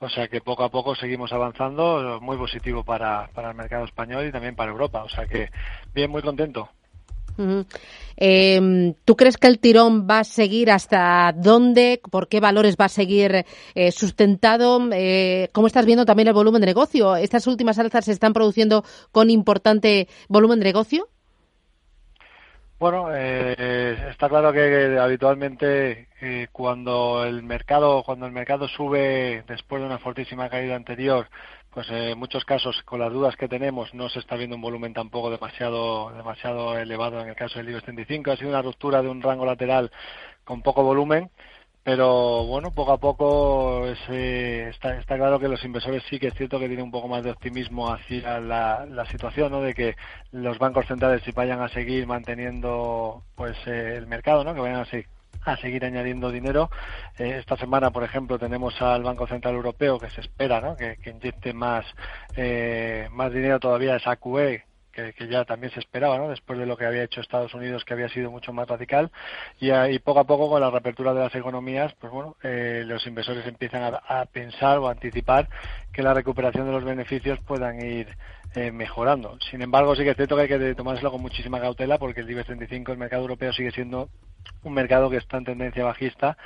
[0.00, 4.26] O sea que poco a poco seguimos avanzando, muy positivo para, para el mercado español
[4.26, 5.04] y también para Europa.
[5.04, 5.48] O sea que
[5.94, 6.70] bien, muy contento.
[8.16, 12.00] Em, ¿Tú crees que el tirón va a seguir hasta dónde?
[12.10, 14.80] ¿Por qué valores va a seguir eh, sustentado?
[14.92, 17.14] Eh, ¿Cómo estás viendo también el volumen de negocio?
[17.16, 21.08] ¿Estas últimas alzas se están produciendo con importante volumen de negocio?
[22.80, 26.08] Bueno, eh, está claro que habitualmente
[26.52, 31.28] cuando el mercado cuando el mercado sube después de una fortísima caída anterior
[31.78, 34.92] pues en muchos casos con las dudas que tenemos no se está viendo un volumen
[34.92, 39.08] tampoco demasiado demasiado elevado en el caso del IBEX 35 ha sido una ruptura de
[39.08, 39.92] un rango lateral
[40.42, 41.30] con poco volumen
[41.84, 46.58] pero bueno poco a poco está, está claro que los inversores sí que es cierto
[46.58, 49.60] que tienen un poco más de optimismo hacia la, la situación ¿no?
[49.60, 49.94] de que
[50.32, 54.80] los bancos centrales si vayan a seguir manteniendo pues eh, el mercado no que vayan
[54.80, 55.06] a seguir
[55.44, 56.70] a seguir añadiendo dinero.
[57.18, 60.76] Eh, esta semana, por ejemplo, tenemos al Banco Central Europeo que se espera ¿no?
[60.76, 61.84] que, inyecte más,
[62.36, 64.67] eh, más dinero todavía esa QE
[65.16, 66.28] que, ya también se esperaba, ¿no?
[66.28, 69.10] después de lo que había hecho Estados Unidos, que había sido mucho más radical,
[69.60, 73.06] y, y poco a poco con la reapertura de las economías, pues bueno, eh, los
[73.06, 75.48] inversores empiezan a, a, pensar o a anticipar
[75.92, 78.16] que la recuperación de los beneficios puedan ir
[78.54, 79.38] eh, mejorando.
[79.50, 82.30] Sin embargo, sí que es cierto que hay que tomárselo con muchísima cautela, porque el
[82.30, 84.08] IBEX 35, el mercado europeo, sigue siendo
[84.62, 86.36] un mercado que está en tendencia bajista,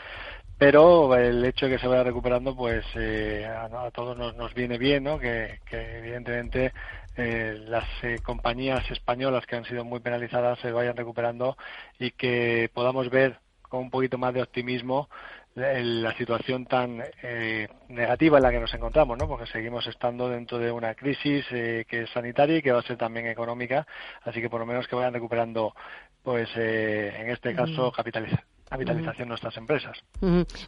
[0.58, 4.78] pero el hecho de que se vaya recuperando, pues eh, a, todos nos, nos, viene
[4.78, 5.18] bien, ¿no?
[5.18, 6.72] Que, evidentemente
[7.16, 11.56] eh, las eh, compañías españolas que han sido muy penalizadas se vayan recuperando
[11.98, 15.08] y que podamos ver con un poquito más de optimismo
[15.54, 19.28] la situación tan eh, negativa en la que nos encontramos, ¿no?
[19.28, 22.86] Porque seguimos estando dentro de una crisis eh, que es sanitaria y que va a
[22.86, 23.86] ser también económica,
[24.22, 25.74] así que por lo menos que vayan recuperando,
[26.22, 29.98] pues eh, en este caso, capitalización de nuestras empresas.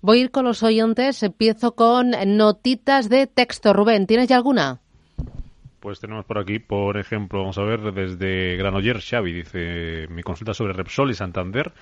[0.02, 3.72] Voy a ir con los oyentes, empiezo con notitas de texto.
[3.72, 4.80] Rubén, ¿tienes ya alguna?
[5.84, 10.54] Pues tenemos por aquí, por ejemplo, vamos a ver desde Granoller, Xavi dice mi consulta
[10.54, 11.74] sobre Repsol y Santander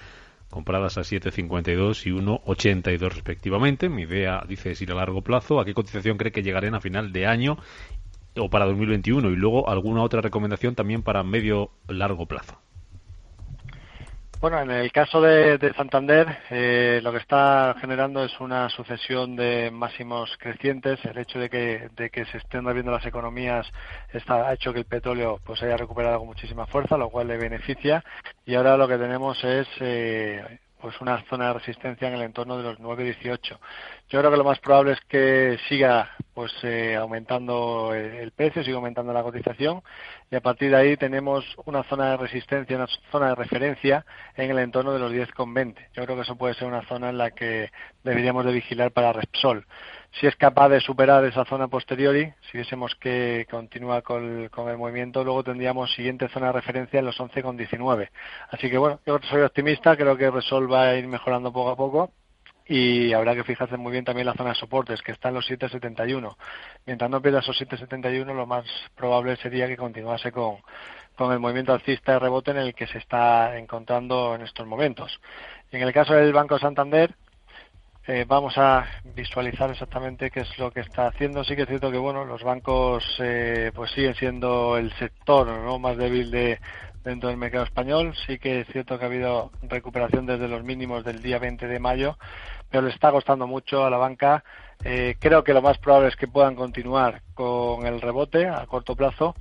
[0.51, 3.89] compradas a 7,52 y 1,82 respectivamente.
[3.89, 5.61] Mi idea, dice, es ir a largo plazo.
[5.61, 7.59] ¿A qué cotización cree que llegarán a final de año
[8.37, 9.31] o para 2021?
[9.31, 12.59] Y luego alguna otra recomendación también para medio largo plazo.
[14.43, 19.71] Bueno, en el caso de, Santander, eh, lo que está generando es una sucesión de
[19.71, 20.99] máximos crecientes.
[21.05, 23.71] El hecho de que, de que se estén moviendo las economías
[24.13, 27.37] está, ha hecho que el petróleo pues haya recuperado con muchísima fuerza, lo cual le
[27.37, 28.03] beneficia.
[28.45, 32.57] Y ahora lo que tenemos es eh, pues una zona de resistencia en el entorno
[32.59, 33.57] de los 9.18.
[34.13, 38.77] Yo creo que lo más probable es que siga pues eh, aumentando el precio, siga
[38.77, 39.83] aumentando la cotización
[40.31, 44.05] y a partir de ahí tenemos una zona de resistencia, una zona de referencia
[44.37, 45.77] en el entorno de los 10,20.
[45.95, 47.71] Yo creo que eso puede ser una zona en la que
[48.05, 49.65] deberíamos de vigilar para Repsol
[50.21, 55.25] si es capaz de superar esa zona posteriori, si viésemos que continúa con, el movimiento,
[55.25, 58.11] luego tendríamos siguiente zona de referencia en los 11,19.
[58.51, 61.77] Así que bueno, yo soy optimista, creo que Resol va a ir mejorando poco a
[61.77, 62.13] poco
[62.73, 65.47] y habrá que fijarse muy bien también la zona de soportes, que está en los
[65.47, 66.37] 7,71.
[66.87, 68.65] Mientras no pierda esos 7,71, lo más
[68.97, 70.57] probable sería que continuase con,
[71.15, 75.21] con el movimiento alcista de rebote en el que se está encontrando en estos momentos.
[75.71, 77.15] En el caso del Banco Santander,
[78.07, 81.45] eh, vamos a visualizar exactamente qué es lo que está haciendo.
[81.45, 85.79] Sí que es cierto que bueno, los bancos eh, pues siguen siendo el sector ¿no?
[85.79, 86.59] más débil de,
[87.05, 88.15] dentro del mercado español.
[88.27, 91.79] Sí que es cierto que ha habido recuperación desde los mínimos del día 20 de
[91.79, 92.19] mayo,
[92.71, 94.45] pero le está costando mucho a la banca.
[94.85, 98.97] Eh, creo que lo más probable es que puedan continuar con el rebote a corto
[98.97, 99.35] plazo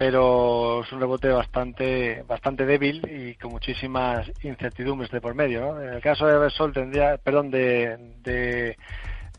[0.00, 5.78] pero es un rebote bastante bastante débil y con muchísimas incertidumbres de por medio.
[5.78, 8.78] En el caso de Repsol tendría, perdón, de, de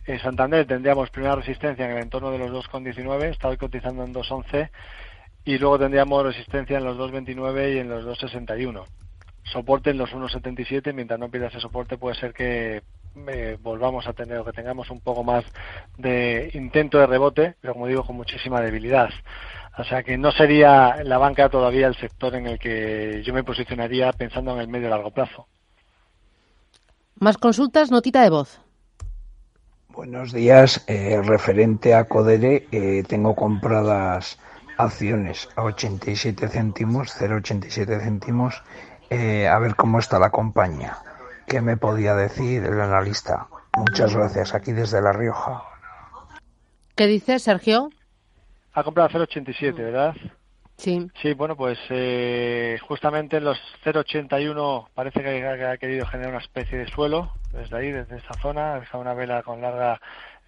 [0.06, 4.14] eh, Santander tendríamos primera resistencia en el entorno de los 2,19, está hoy cotizando en
[4.14, 4.70] 2,11
[5.46, 8.86] y luego tendríamos resistencia en los 2,29 y en los 2,61.
[9.44, 12.84] Soporte en los 1,77, mientras no pierda ese soporte puede ser que
[13.28, 15.44] eh, volvamos a tener o que tengamos un poco más
[15.98, 19.10] de intento de rebote, pero como digo, con muchísima debilidad.
[19.78, 23.44] O sea que no sería la banca todavía el sector en el que yo me
[23.44, 25.48] posicionaría pensando en el medio y largo plazo.
[27.20, 28.62] Más consultas, notita de voz.
[29.90, 30.84] Buenos días.
[30.88, 34.40] Eh, referente a Codere, eh, tengo compradas
[34.82, 38.64] acciones a 87 céntimos, 0,87 céntimos.
[39.10, 40.98] Eh, a ver cómo está la compañía.
[41.48, 43.48] ¿Qué me podía decir el analista?
[43.78, 44.54] Muchas gracias.
[44.54, 45.64] Aquí desde La Rioja.
[46.96, 47.90] ¿Qué dice Sergio?
[48.74, 50.16] Ha comprado 0,87, ¿verdad?
[50.78, 51.08] Sí.
[51.22, 56.80] Sí, bueno, pues eh, justamente en los 0,81 parece que ha, querido generar una especie
[56.80, 60.00] de suelo desde ahí, desde esa zona, ha dejado una vela con larga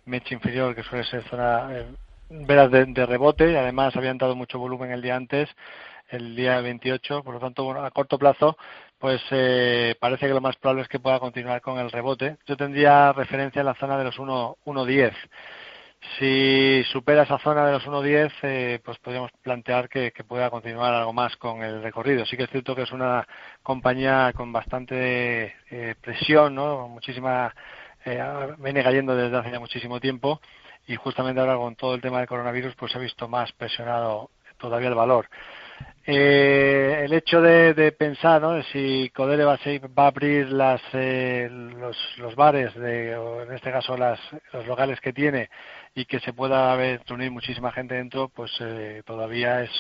[0.06, 1.86] mecha inferior que suele ser zona eh,
[2.34, 5.50] velas de, rebote y además habían dado mucho volumen el día antes,
[6.10, 8.58] el día 28, por lo tanto, bueno, a corto plazo,
[9.00, 12.38] pues eh, parece que lo más probable es que pueda continuar con el rebote.
[12.46, 15.14] Yo tendría referencia en la zona de los 1,10.
[16.20, 21.14] Si supera esa zona de los 1.10, eh, pues podríamos plantear que, pueda continuar algo
[21.14, 22.26] más con el recorrido.
[22.26, 23.26] Sí que es cierto que es una
[23.64, 26.88] compañía con bastante eh, presión, ¿no?
[26.90, 27.54] Muchísima,
[28.06, 28.22] eh,
[28.60, 30.42] viene cayendo desde hace ya muchísimo tiempo
[30.88, 34.30] y justamente ahora con todo el tema del coronavirus, pues se ha visto más presionado
[34.58, 35.28] todavía el valor.
[36.06, 38.54] Eh, el hecho de, pensar ¿no?
[38.54, 43.96] de si Codere va a, abrir las, eh, los, bares, de, o en este caso
[43.96, 44.20] las,
[44.52, 45.50] los locales que tiene,
[45.96, 49.72] y que se pueda reunir muchísima gente dentro, pues eh, todavía es,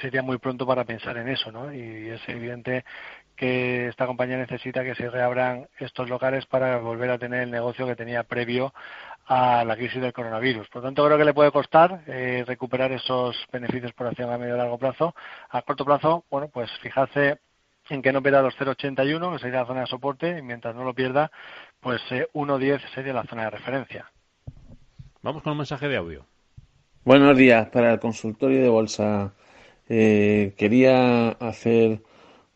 [0.00, 1.52] sería muy pronto para pensar en eso.
[1.52, 1.72] ¿no?
[1.72, 2.84] Y es evidente
[3.36, 7.86] que esta compañía necesita que se reabran estos locales para volver a tener el negocio
[7.86, 8.74] que tenía previo
[9.30, 10.68] a la crisis del coronavirus.
[10.68, 14.36] Por lo tanto, creo que le puede costar eh, recuperar esos beneficios por acción a
[14.36, 15.14] medio y largo plazo.
[15.50, 17.38] A corto plazo, bueno, pues fijarse
[17.90, 20.82] en que no pierda los 0,81, que sería la zona de soporte, y mientras no
[20.82, 21.30] lo pierda,
[21.78, 24.10] pues 1,10 eh, sería la zona de referencia.
[25.22, 26.26] Vamos con un mensaje de audio.
[27.04, 27.68] Buenos días.
[27.68, 29.32] Para el consultorio de bolsa,
[29.88, 32.00] eh, quería hacer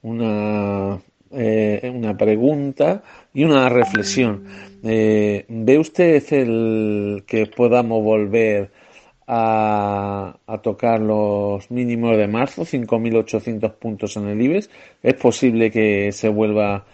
[0.03, 0.99] una
[1.31, 4.45] eh, una pregunta y una reflexión.
[4.83, 8.71] Eh, ¿Ve usted el que podamos volver
[9.27, 14.71] a, tocar los mínimos de marzo, 5.800 puntos en el IBEX?
[15.03, 16.85] ¿Es posible que se vuelva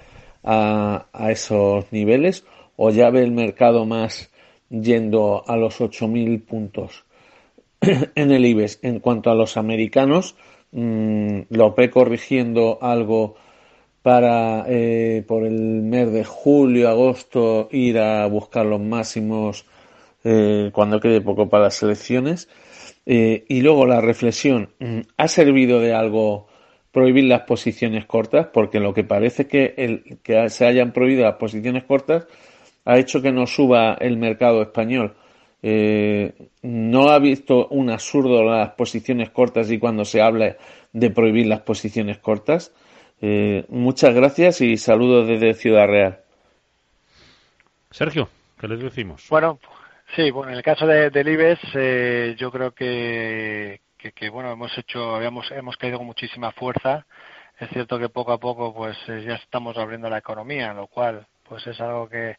[0.42, 2.44] a, a esos niveles
[2.76, 4.30] o ya ve el mercado más
[4.70, 7.04] yendo a los 8.000 puntos
[7.80, 8.78] en el IBEX?
[8.82, 10.36] En cuanto a los americanos,
[10.72, 13.34] mm, lo ve corrigiendo algo
[14.02, 19.66] para eh, por el mes de julio, agosto ir a buscar los máximos
[20.24, 22.48] eh, cuando quede poco para las elecciones.
[23.06, 24.70] Eh, y luego la reflexión,
[25.16, 26.48] ¿ha servido de algo
[26.92, 28.48] prohibir las posiciones cortas?
[28.52, 32.26] Porque lo que parece que, el, que se hayan prohibido las posiciones cortas
[32.84, 35.14] ha hecho que no suba el mercado español.
[36.62, 40.56] ¿No ha visto un absurdo las posiciones cortas y cuando se habla
[40.92, 42.72] de prohibir las posiciones cortas?
[43.22, 46.20] Eh, muchas gracias y saludos desde Ciudad Real.
[47.90, 48.28] Sergio,
[48.58, 49.26] ¿qué les decimos?
[49.28, 49.58] Bueno,
[50.16, 54.76] sí, bueno, en el caso de, del IBEX, eh, yo creo que, que, bueno, hemos
[54.78, 57.04] hecho, habíamos, hemos caído con muchísima fuerza.
[57.58, 61.26] Es cierto que poco a poco, pues eh, ya estamos abriendo la economía, lo cual,
[61.42, 62.36] pues es algo que,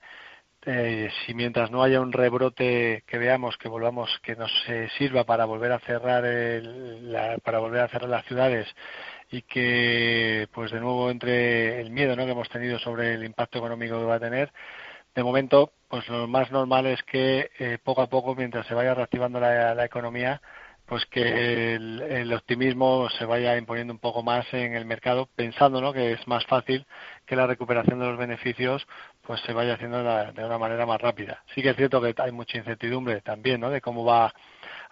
[1.26, 4.52] si mientras no haya un rebrote que veamos que volvamos que nos
[4.98, 8.68] sirva para volver a cerrar el, para volver a cerrar las ciudades
[9.32, 12.26] y que pues de nuevo entre el miedo ¿no?
[12.26, 14.52] que hemos tenido sobre el impacto económico que va a tener
[15.16, 18.94] de momento pues lo más normal es que eh, poco a poco mientras se vaya
[18.94, 20.42] reactivando la, economía
[20.86, 25.94] pues que el, optimismo se vaya imponiendo un poco más en el mercado pensando ¿no?
[25.94, 26.86] que es más fácil
[27.26, 28.86] que la recuperación de los beneficios
[29.22, 32.32] pues se vaya haciendo de, una manera más rápida sí que es cierto que hay
[32.32, 33.70] mucha incertidumbre también ¿no?
[33.70, 34.34] de cómo va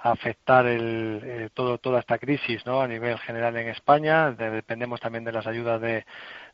[0.02, 2.82] afectar el, eh, todo, toda esta crisis ¿no?
[2.82, 4.32] a nivel general en España.
[4.32, 6.06] dependemos también de las ayudas de,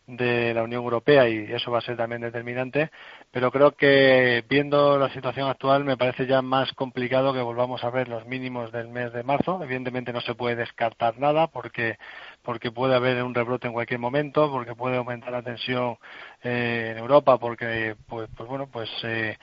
[0.08, 2.92] de la Unión Europea y eso va a ser también determinante.
[3.32, 7.90] Pero creo que viendo la situación actual me parece ya más complicado que volvamos a
[7.90, 9.62] ver los mínimos del mes de marzo.
[9.64, 11.98] Evidentemente no se puede descartar nada porque
[12.44, 15.98] porque puede haber un rebrote en cualquier momento, porque puede aumentar la tensión
[16.44, 19.38] eh, en Europa, porque pues, pues bueno pues eh,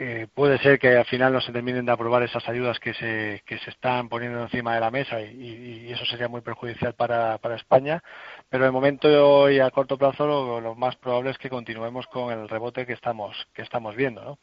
[0.00, 3.42] eh, puede ser que al final no se terminen de aprobar esas ayudas que se,
[3.44, 7.56] que se están poniendo encima de la mesa y, eso sería muy perjudicial para, para,
[7.56, 8.02] España.
[8.48, 12.48] Pero de momento y a corto plazo lo, más probable es que continuemos con el
[12.48, 14.22] rebote que estamos, que estamos viendo.
[14.22, 14.38] ¿no?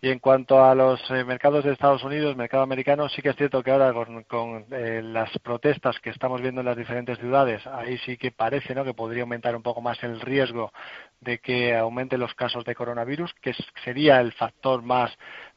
[0.00, 3.36] Y en cuanto a los eh, mercados de Estados Unidos, mercado americano, sí que es
[3.36, 3.92] cierto que ahora
[4.28, 8.76] con, eh, las protestas que estamos viendo en las diferentes ciudades, ahí sí que parece
[8.76, 8.84] ¿no?
[8.84, 10.72] que podría aumentar un poco más el riesgo
[11.20, 13.52] de que aumenten los casos de coronavirus, que
[13.82, 15.10] sería el factor más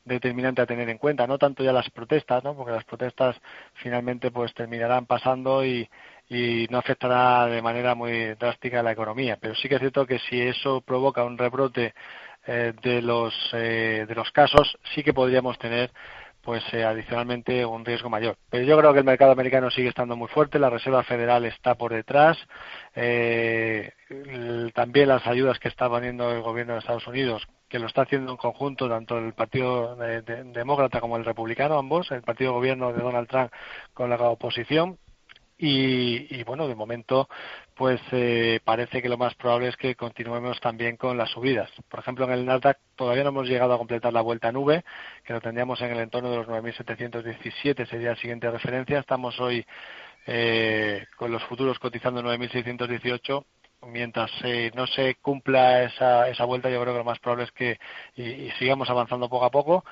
[0.06, 2.56] determinante a tener en cuenta, no tanto ya las protestas, ¿no?
[2.56, 3.40] porque las protestas
[3.76, 5.88] finalmente pues terminarán pasando y,
[6.30, 9.38] y no afectará de manera muy drástica la economía.
[9.40, 11.94] Pero sí que es cierto que si eso provoca un rebrote
[12.48, 15.92] eh, de los eh, de los casos, sí que podríamos tener
[16.42, 18.36] pues eh, adicionalmente un riesgo mayor.
[18.50, 21.76] Pero yo creo que el mercado americano sigue estando muy fuerte, la Reserva Federal está
[21.76, 22.38] por detrás,
[24.74, 28.32] también las ayudas que está poniendo el gobierno de Estados Unidos, que lo está haciendo
[28.32, 33.28] en conjunto tanto el Partido Demócrata como el Republicano, ambos, el Partido Gobierno de Donald
[33.28, 33.52] Trump
[33.94, 34.98] con la oposición,
[35.64, 37.30] y, bueno, de momento,
[37.76, 41.70] pues eh, parece que lo más probable es que continuemos también con las subidas.
[41.88, 44.84] Por ejemplo, en el Nasdaq todavía no hemos llegado a completar la vuelta nube,
[45.24, 49.00] que lo tendríamos en el entorno de los 9.717, sería la siguiente referencia.
[49.00, 49.64] Estamos hoy
[50.26, 53.46] eh, con los futuros cotizando 9.618
[53.88, 57.52] mientras eh, no se cumpla esa, esa vuelta, yo creo que lo más probable es
[57.52, 57.80] que
[58.16, 59.84] y sigamos avanzando poco a poco.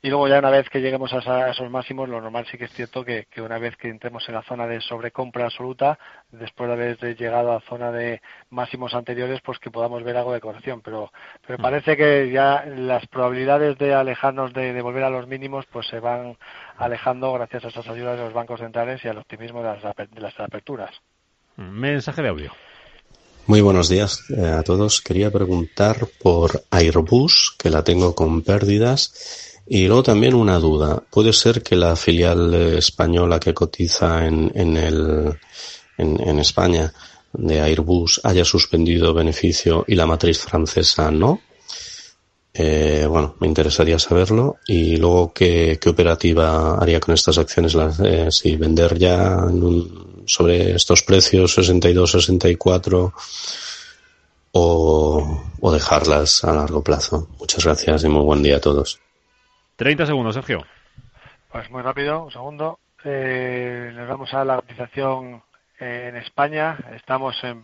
[0.00, 2.72] Y luego ya una vez que lleguemos a, esos máximos, lo normal sí que es
[2.72, 5.98] cierto que, una vez que entremos en la zona de sobrecompra absoluta,
[6.30, 10.40] después de haber llegado a zona de máximos anteriores, pues que podamos ver algo de
[10.40, 10.82] corrección.
[10.82, 11.10] Pero,
[11.44, 11.62] pero mm.
[11.62, 16.36] parece que ya las probabilidades de alejarnos de, volver a los mínimos, pues se van
[16.76, 20.20] alejando gracias a esas ayudas de los bancos centrales y al optimismo de las, de
[20.20, 20.94] las aperturas.
[21.56, 22.52] Mensaje de audio.
[23.48, 25.00] Muy buenos días eh, a todos.
[25.00, 31.02] Quería preguntar por Airbus, que la tengo con pérdidas y luego también una duda.
[31.10, 35.38] ¿Puede ser que la filial española que cotiza en, en, el,
[35.98, 36.92] en, España
[37.34, 41.42] de Airbus haya suspendido beneficio y la matriz francesa no?
[42.54, 44.56] Eh, bueno, me interesaría saberlo.
[44.66, 47.76] Y luego, ¿qué, qué operativa haría con estas acciones?
[48.02, 49.36] Eh, si vender ya
[50.24, 53.12] sobre estos precios 62, 64
[54.52, 57.28] o, o dejarlas a largo plazo.
[57.38, 58.98] Muchas gracias y muy buen día a todos.
[59.78, 60.66] 30 segundos, Sergio.
[61.52, 62.80] Pues muy rápido, un segundo.
[63.04, 65.40] Eh, nos vamos a la cotización
[65.78, 66.76] en España.
[66.96, 67.62] Estamos en,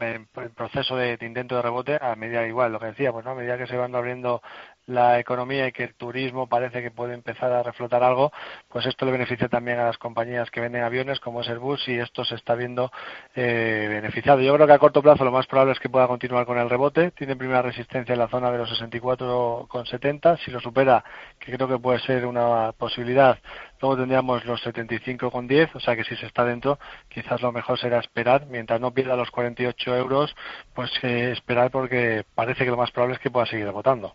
[0.54, 3.32] proceso de, intento de rebote a medida igual, lo que decía, pues ¿no?
[3.32, 4.42] a medida que se van abriendo
[4.86, 8.32] la economía y que el turismo parece que puede empezar a reflotar algo,
[8.68, 11.98] pues esto le beneficia también a las compañías que venden aviones como es Airbus y
[11.98, 12.90] esto se está viendo
[13.34, 14.40] eh, beneficiado.
[14.40, 16.68] Yo creo que a corto plazo lo más probable es que pueda continuar con el
[16.68, 17.10] rebote.
[17.12, 20.38] Tiene primera resistencia en la zona de los 64,70.
[20.44, 21.04] Si lo supera,
[21.38, 23.38] que creo que puede ser una posibilidad,
[23.80, 25.70] luego tendríamos los 75,10.
[25.74, 28.46] O sea que si se está dentro, quizás lo mejor será esperar.
[28.46, 30.34] Mientras no pierda los 48 euros,
[30.74, 34.14] pues eh, esperar porque parece que lo más probable es que pueda seguir rebotando.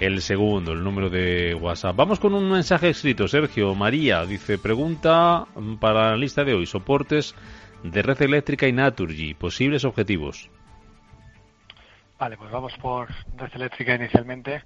[0.00, 1.96] el segundo, el número de WhatsApp.
[1.96, 3.74] Vamos con un mensaje escrito, Sergio.
[3.74, 5.44] María dice, pregunta
[5.78, 7.34] para la lista de hoy, soportes
[7.82, 10.48] de red eléctrica y Naturgy, posibles objetivos.
[12.18, 14.62] Vale, pues vamos por red eléctrica inicialmente.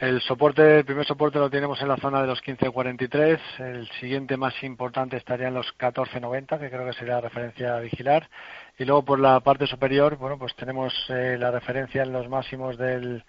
[0.00, 3.38] El soporte, el primer soporte lo tenemos en la zona de los 15.43.
[3.58, 7.80] El siguiente más importante estaría en los 14.90, que creo que sería la referencia a
[7.80, 8.30] vigilar.
[8.78, 12.78] Y luego por la parte superior, bueno, pues tenemos eh, la referencia en los máximos
[12.78, 13.24] del,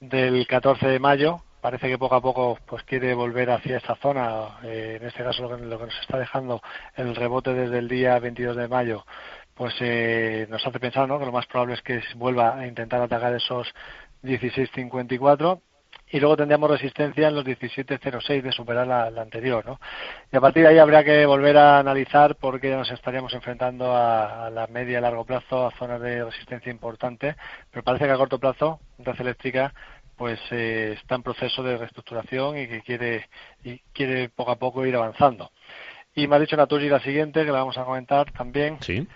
[0.00, 1.44] del 14 de mayo.
[1.60, 4.58] Parece que poco a poco pues quiere volver hacia esta zona.
[4.64, 6.60] Eh, en este caso lo que, nos está dejando
[6.96, 9.06] el rebote desde el día 22 de mayo
[9.54, 11.18] pues eh, nos hace pensar ¿no?
[11.18, 13.68] que lo más probable es que vuelva a intentar atacar esos
[14.22, 15.60] 16.54
[16.10, 19.80] y luego tendríamos resistencia en los 17.06 de superar la, anterior, ¿no?
[20.32, 24.50] Y a partir de ahí habría que volver a analizar porque nos estaríamos enfrentando a,
[24.50, 27.36] la media y largo plazo a zonas de resistencia importante,
[27.70, 29.72] pero parece que a corto plazo Red Eléctrica
[30.16, 33.28] pues eh, está en proceso de reestructuración y que quiere
[33.64, 35.50] y quiere poco a poco ir avanzando.
[36.14, 38.76] Y me ha dicho Naturi la siguiente, que la vamos a comentar también.
[38.80, 39.06] Sí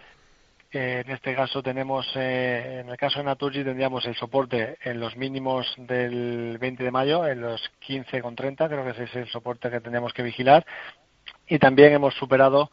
[0.75, 5.17] en este caso tenemos, eh, en el caso de Naturgy tendríamos el soporte en los
[5.17, 9.81] mínimos del 20 de mayo, en los 15,30, creo que ese es el soporte que
[9.81, 10.67] tendríamos que vigilar.
[11.47, 12.71] Y también hemos superado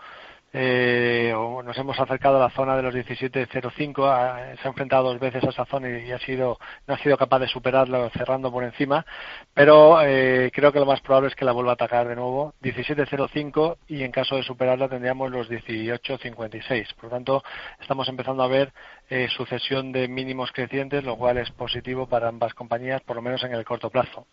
[0.53, 5.43] eh, nos hemos acercado a la zona de los 17.05, se ha enfrentado dos veces
[5.43, 9.05] a esa zona y, ha sido, no ha sido capaz de superarlo cerrando por encima,
[9.53, 12.53] pero eh, creo que lo más probable es que la vuelva a atacar de nuevo,
[12.61, 16.95] 17.05 y en caso de superarla tendríamos los 18.56.
[16.95, 17.43] Por lo tanto,
[17.79, 18.73] estamos empezando a ver
[19.09, 23.43] eh, sucesión de mínimos crecientes, lo cual es positivo para ambas compañías, por lo menos
[23.43, 24.25] en el corto plazo.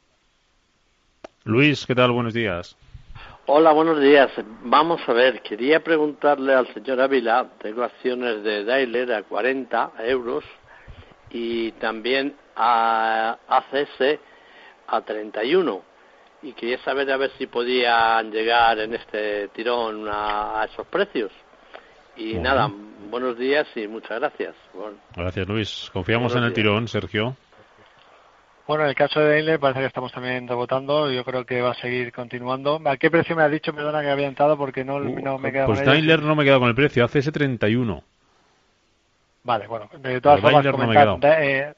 [1.45, 2.11] Luis, ¿qué tal?
[2.11, 2.77] Buenos días.
[3.51, 4.31] Hola, buenos días.
[4.65, 10.45] Vamos a ver, quería preguntarle al señor Ávila, tengo acciones de Daimler a 40 euros
[11.31, 14.21] y también a ACS
[14.87, 15.83] a 31
[16.43, 21.33] y quería saber a ver si podían llegar en este tirón a, esos precios.
[22.19, 22.71] Y nada,
[23.09, 24.57] buenos días y muchas gracias.
[25.17, 25.89] Gracias Luis.
[25.95, 27.35] Confiamos en el tirón, Sergio.
[28.69, 31.11] Bueno, en el caso de Daimler parece que estamos también rebotando.
[31.11, 32.79] Yo creo que va a seguir continuando.
[32.85, 33.73] ¿A qué precio me has dicho?
[33.73, 36.45] Perdona que había entrado porque no, no me he quedado Pues Daimler no me he
[36.45, 37.03] quedado con el precio.
[37.03, 38.05] Hace ese 31.
[39.43, 39.89] Vale, bueno.
[39.99, 41.73] De todas formas, comentar, eh,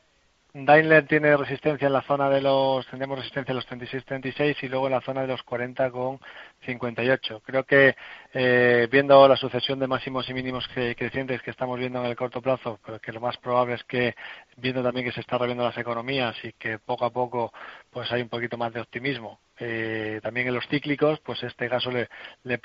[0.53, 4.87] Daimler tiene resistencia en la zona de los, tendremos resistencia en los 36-36 y luego
[4.87, 6.19] en la zona de los 40 con
[6.67, 7.43] 58.
[7.45, 7.95] Creo que
[8.33, 12.43] eh, viendo la sucesión de máximos y mínimos crecientes que estamos viendo en el corto
[12.43, 14.15] plazo, pero que lo más probable es que
[14.57, 17.53] viendo también que se están reviendo las economías y que poco a poco
[17.91, 19.41] pues hay un poquito más de optimismo.
[19.63, 22.09] Eh, también en los cíclicos, pues este caso le,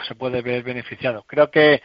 [0.07, 1.23] se puede ver beneficiado.
[1.27, 1.81] Creo que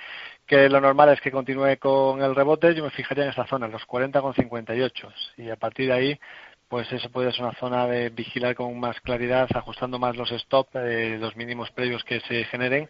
[0.51, 3.69] que lo normal es que continúe con el rebote, yo me fijaría en esa zona,
[3.69, 5.09] los 40 con 58.
[5.37, 6.21] Y a partir de ahí,
[6.69, 10.67] pues eso puede ser una zona de vigilar con más claridad, ajustando más los stop,
[10.75, 12.89] eh, los mínimos previos que se generen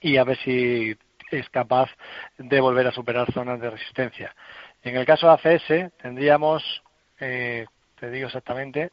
[0.00, 0.96] y a ver si
[1.32, 1.90] es capaz
[2.38, 4.32] de volver a superar zonas de resistencia.
[4.84, 6.62] En el caso de ACS tendríamos,
[7.18, 7.66] eh,
[7.98, 8.92] te digo exactamente,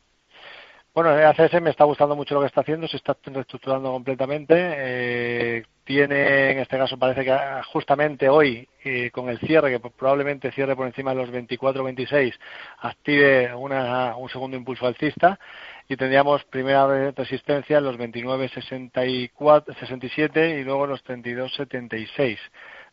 [0.93, 4.55] bueno, ACS me está gustando mucho lo que está haciendo, se está reestructurando completamente.
[4.57, 7.33] Eh, tiene, en este caso parece que
[7.71, 12.33] justamente hoy, eh, con el cierre, que probablemente cierre por encima de los 24-26,
[12.79, 15.39] active un segundo impulso alcista
[15.87, 22.37] y tendríamos primera resistencia en los 29-67 y luego los 32-76.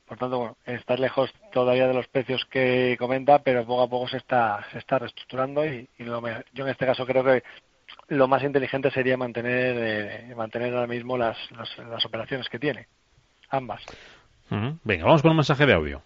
[0.06, 4.08] Por tanto, bueno, está lejos todavía de los precios que comenta, pero poco a poco
[4.08, 7.42] se está, se está reestructurando y, yo en este caso creo que
[8.08, 12.88] lo más inteligente sería mantener, eh, mantener ahora mismo las, las, operaciones que tiene,
[13.50, 13.82] ambas.
[14.50, 16.02] Venga, vamos con un mensaje de audio.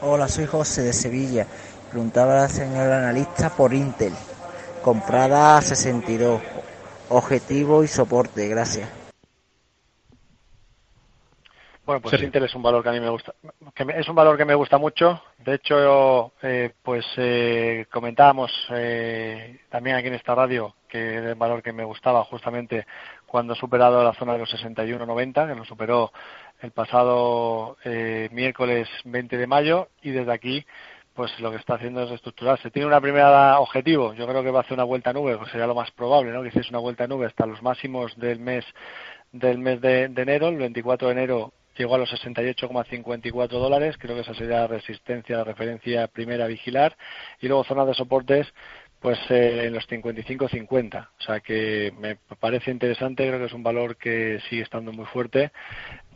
[0.00, 1.46] Hola, soy José de Sevilla.
[1.90, 4.14] Preguntaba a la señora analista por Intel,
[4.82, 6.40] comprada a 62,
[7.10, 8.48] objetivo y soporte.
[8.48, 8.88] Gracias.
[11.84, 13.34] Bueno, pues Intel es un valor que a mí me gusta,
[13.74, 15.20] que es un valor que me gusta mucho.
[15.44, 21.62] De hecho, eh, pues eh, comentábamos eh, también aquí en esta radio que el valor
[21.62, 22.86] que me gustaba justamente
[23.24, 26.12] cuando ha superado la zona de los 61.90, que lo superó
[26.60, 27.78] el pasado
[28.32, 30.66] miércoles 20 de mayo y desde aquí
[31.14, 32.70] pues lo que está haciendo es estructurarse.
[32.70, 35.50] Tiene una primera objetivo, yo creo que va a hacer una vuelta a nube, pues
[35.50, 36.42] sería lo más probable, ¿no?
[36.42, 38.64] Que hiciese una vuelta a nube hasta los máximos del mes
[39.32, 44.22] del mes de enero, el 24 de enero llegó a los 68,54 dólares, creo que
[44.22, 46.96] esa sería la resistencia, la referencia primera a vigilar,
[47.40, 48.52] y luego zonas de soportes
[49.00, 51.08] pues eh, en los 55-50.
[51.18, 55.06] O sea que me parece interesante, creo que es un valor que sigue estando muy
[55.06, 55.52] fuerte,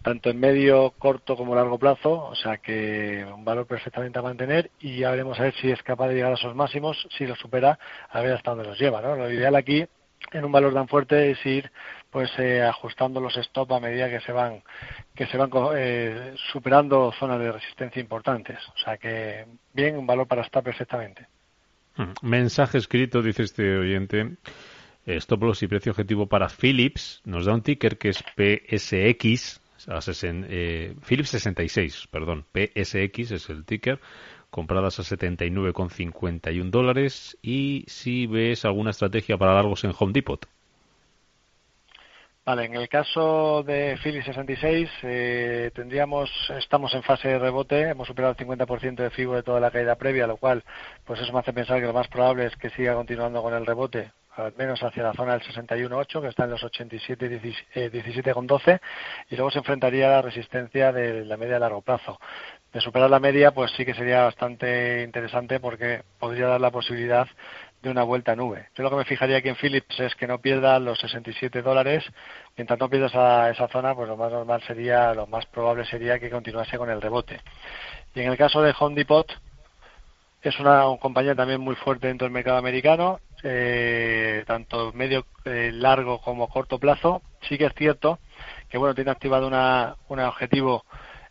[0.03, 2.27] tanto en medio, corto como largo plazo.
[2.27, 5.83] O sea que un valor perfectamente a mantener y ya veremos a ver si es
[5.83, 7.79] capaz de llegar a esos máximos, si lo supera,
[8.11, 9.01] a ver hasta dónde los lleva.
[9.01, 9.17] ¿no?
[9.17, 9.87] Lo ideal aquí
[10.33, 11.71] en un valor tan fuerte es ir
[12.15, 14.63] pues eh, ajustando los stop a medida que se van
[15.17, 18.57] que se van eh, superando zonas de resistencia importantes.
[18.69, 21.27] O sea que bien un valor para estar perfectamente.
[22.23, 24.37] Mensaje escrito dice este oyente.
[25.07, 27.21] Eh, stop loss y precio objetivo para Philips.
[27.25, 29.99] Nos da un ticker que es PSX a
[31.05, 32.45] Philips 66 perdón.
[32.53, 33.99] PSX es el ticker
[34.51, 37.37] compradas a 79,51 dólares.
[37.43, 40.47] Y si ves alguna estrategia para largos en Home Depot
[42.47, 46.29] Vale, en el caso de Philips 66 eh, tendríamos,
[46.59, 49.95] estamos en fase de rebote, hemos superado el 50% de FIBO de toda la caída
[49.95, 50.63] previa, lo cual
[51.07, 53.65] pues eso me hace pensar que lo más probable es que siga continuando con el
[53.65, 58.81] rebote, al menos hacia la zona del 61.8, que está en los 87.17.12,
[59.31, 62.19] y luego se enfrentaría a la resistencia de la media a largo plazo.
[62.75, 67.27] De superar la media, pues sí que sería bastante interesante porque podría dar la posibilidad
[67.85, 68.69] de una vuelta a nube.
[68.75, 72.05] Yo lo que me fijaría aquí en Philips es que no pierda los 67 dólares.
[72.57, 76.19] Mientras no pierda esa, esa zona, pues lo más normal sería, lo más probable sería
[76.19, 77.41] que continuase con el rebote.
[78.15, 79.31] Y en el caso de Home Depot,
[80.43, 86.21] es una compañía también muy fuerte dentro del mercado americano, eh, tanto medio, eh, largo
[86.21, 87.23] como corto plazo.
[87.49, 88.19] Sí que es cierto
[88.69, 90.85] que bueno tiene activado una, un objetivo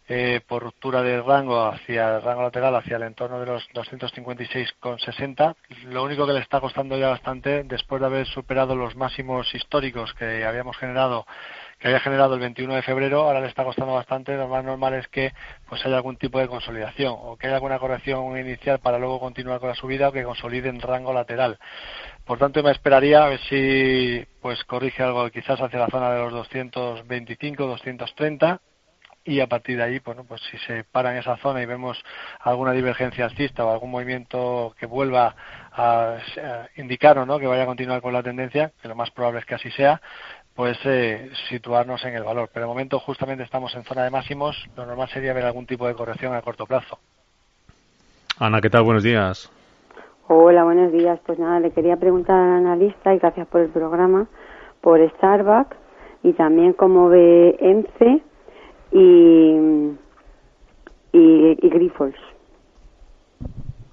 [0.07, 5.55] eh, por ruptura de rango hacia el rango lateral hacia el entorno de los 256,60.
[5.85, 10.13] Lo único que le está costando ya bastante después de haber superado los máximos históricos
[10.13, 11.25] que habíamos generado
[11.79, 14.37] que había generado el 21 de febrero, ahora le está costando bastante.
[14.37, 15.33] Lo más normal es que
[15.67, 19.59] pues haya algún tipo de consolidación o que haya alguna corrección inicial para luego continuar
[19.59, 21.59] con la subida o que consolide en rango lateral.
[22.25, 26.21] Por tanto, me esperaría a ver si pues corrige algo quizás hacia la zona de
[26.21, 28.61] los 225, 230
[29.25, 32.03] y a partir de ahí, bueno, pues si se para en esa zona y vemos
[32.41, 35.35] alguna divergencia alcista o algún movimiento que vuelva
[35.71, 36.17] a,
[36.75, 39.45] indicar o no que vaya a continuar con la tendencia, que lo más probable es
[39.45, 40.01] que así sea,
[40.55, 42.49] pues eh, situarnos en el valor.
[42.53, 45.87] Pero de momento justamente estamos en zona de máximos, lo normal sería ver algún tipo
[45.87, 46.99] de corrección a corto plazo.
[48.39, 48.83] Ana, ¿qué tal?
[48.83, 49.49] Buenos días.
[50.27, 51.19] Hola, buenos días.
[51.25, 54.27] Pues nada, le quería preguntar al analista, y gracias por el programa,
[54.81, 55.77] por Starbucks
[56.23, 58.21] y también cómo ve ENCE
[58.93, 59.97] y,
[61.11, 62.15] y, y Grifols.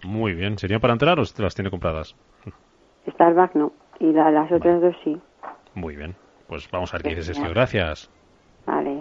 [0.05, 0.59] Muy bien.
[0.59, 2.15] ¿Sería para entrar o las tiene compradas?
[3.11, 5.21] Starbucks no, y las otras dos sí.
[5.75, 6.15] Muy bien.
[6.47, 7.51] Pues vamos a ver qué dice Sergio.
[7.51, 8.11] Gracias.
[8.67, 9.00] Vale.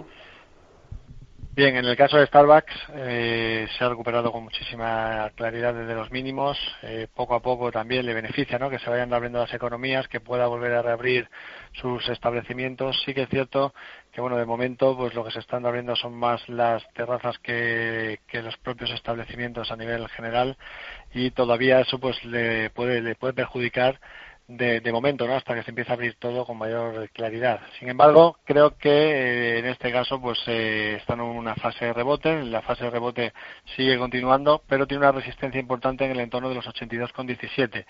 [1.52, 6.12] Bien, en el caso de Starbucks eh, se ha recuperado con muchísima claridad desde los
[6.12, 6.56] mínimos.
[6.82, 8.70] Eh, poco a poco también le beneficia ¿no?
[8.70, 11.28] que se vayan abriendo las economías, que pueda volver a reabrir
[11.72, 13.02] sus establecimientos.
[13.04, 13.74] Sí que es cierto
[14.12, 18.20] que, bueno, de momento pues lo que se están abriendo son más las terrazas que,
[18.32, 20.56] los propios establecimientos a nivel general
[21.12, 23.98] y todavía eso pues le puede, le puede perjudicar
[24.56, 25.36] de, momento, ¿no?
[25.36, 27.60] Hasta que se empiece a abrir todo con mayor claridad.
[27.78, 31.92] Sin embargo, creo que eh, en este caso, pues eh, están en una fase de
[31.92, 32.42] rebote.
[32.44, 33.32] La fase de rebote
[33.76, 37.86] sigue continuando, pero tiene una resistencia importante en el entorno de los 82,17.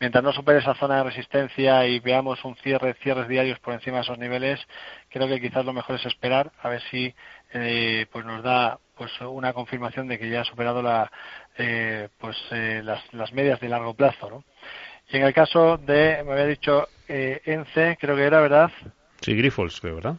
[0.00, 3.96] Mientras no supere esa zona de resistencia y veamos un cierre, cierres diarios por encima
[3.96, 4.60] de esos niveles,
[5.08, 7.14] creo que quizás lo mejor es esperar a ver si
[7.54, 11.10] eh, pues nos da pues una confirmación de que ya ha superado la,
[11.56, 14.44] eh, pues las, las medias de largo plazo, ¿no?
[15.12, 18.70] Y en el caso de, me había dicho eh, ENCE, creo que era, ¿verdad?
[19.20, 20.16] Sí, Grifols, creo, ¿verdad?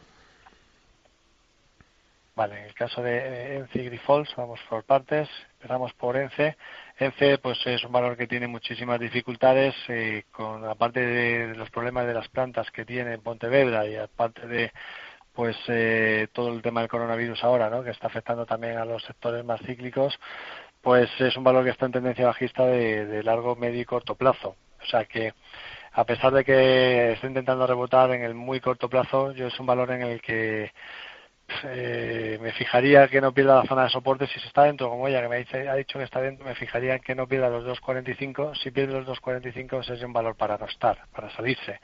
[2.36, 5.28] Vale, en el caso de ENCE y Grifols, vamos por partes.
[5.54, 6.56] Empezamos por ENCE.
[6.96, 12.06] ENCE pues es un valor que tiene muchísimas dificultades, eh, con aparte de los problemas
[12.06, 14.72] de las plantas que tiene en Pontevedra y aparte de
[15.32, 17.82] pues eh, todo el tema del coronavirus ahora, ¿no?
[17.82, 20.16] que está afectando también a los sectores más cíclicos,
[20.80, 24.14] pues es un valor que está en tendencia bajista de, de largo, medio y corto
[24.14, 24.54] plazo.
[24.84, 25.32] O sea que,
[25.92, 29.66] a pesar de que esté intentando rebotar en el muy corto plazo, yo es un
[29.66, 30.72] valor en el que
[31.64, 35.08] eh, me fijaría que no pierda la zona de soporte si se está dentro, como
[35.08, 38.54] ella que me ha dicho que está dentro, me fijaría que no pierda los 2.45.
[38.62, 41.80] Si pierde los 2.45 ese es un valor para no estar, para salirse.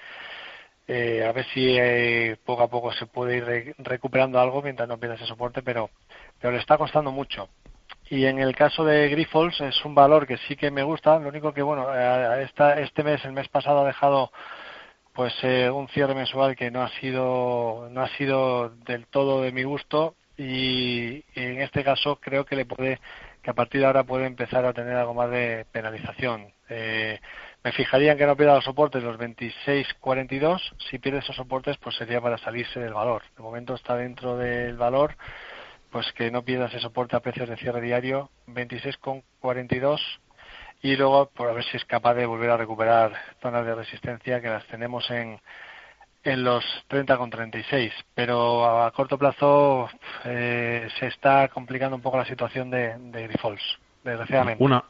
[0.89, 4.99] Eh, a ver si eh, poco a poco se puede ir recuperando algo mientras no
[4.99, 5.91] pierda ese soporte, pero,
[6.41, 7.49] pero le está costando mucho.
[8.11, 11.29] Y en el caso de Grifols es un valor que sí que me gusta, lo
[11.29, 14.33] único que, bueno, eh, este mes, el mes pasado ha dejado
[15.13, 19.53] pues eh, un cierre mensual que no ha sido no ha sido del todo de
[19.53, 23.01] mi gusto y, en este caso creo que le puede
[23.43, 26.53] que a partir de ahora puede empezar a tener algo más de penalización.
[26.69, 27.19] Eh,
[27.63, 31.97] me fijaría en que no pierda los soportes los 26.42 si pierde esos soportes pues
[31.97, 33.23] sería para salirse del valor.
[33.37, 35.17] De momento está dentro del valor
[35.91, 40.01] pues que no pierda ese soporte a precios de cierre diario 26,42
[40.83, 44.41] y luego por a ver si es capaz de volver a recuperar zonas de resistencia
[44.41, 45.39] que las tenemos en
[46.23, 49.89] en los 30,36 pero a corto plazo
[50.25, 54.85] eh, se está complicando un poco la situación de, de Grifols desgraciadamente una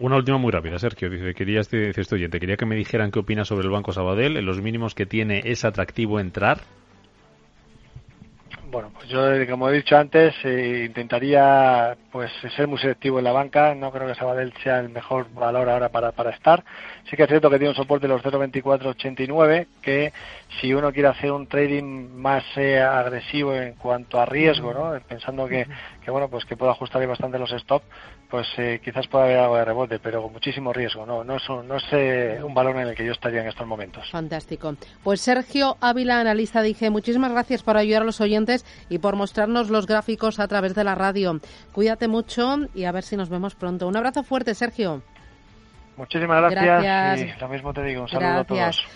[0.00, 1.08] una última muy rápida, Sergio.
[1.08, 4.36] Dice, quería este, este oyente, quería que me dijeran qué opina sobre el Banco Sabadell.
[4.36, 6.58] En los mínimos que tiene, ¿es atractivo entrar?
[8.70, 13.32] Bueno, pues yo, como he dicho antes, eh, intentaría pues ser muy selectivo en la
[13.32, 13.74] banca.
[13.74, 16.62] No creo que Sabadell sea el mejor valor ahora para, para estar.
[17.08, 20.12] Sí que es cierto que tiene un soporte de los 0,2489, que
[20.60, 25.00] si uno quiere hacer un trading más eh, agresivo en cuanto a riesgo, ¿no?
[25.08, 25.66] pensando que,
[26.08, 27.84] que bueno pues que pueda ajustar bastante los stops,
[28.30, 31.04] pues eh, quizás pueda haber algo de rebote, pero con muchísimo riesgo.
[31.04, 33.48] No, no es, un, no es eh, un valor en el que yo estaría en
[33.48, 34.10] estos momentos.
[34.10, 34.74] Fantástico.
[35.04, 39.68] Pues Sergio Ávila, analista, dije muchísimas gracias por ayudar a los oyentes y por mostrarnos
[39.68, 41.40] los gráficos a través de la radio.
[41.72, 43.86] Cuídate mucho y a ver si nos vemos pronto.
[43.86, 45.02] Un abrazo fuerte, Sergio.
[45.98, 48.00] Muchísimas gracias, y lo mismo te digo.
[48.00, 48.88] Un saludo a todos.